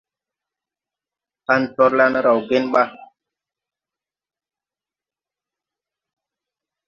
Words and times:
Pan 1.45 1.61
torlan 1.75 2.13
raw 2.25 2.39
gen 2.47 2.65
ba? 2.73 2.83